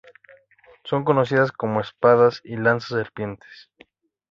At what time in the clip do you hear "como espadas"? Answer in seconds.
1.51-2.41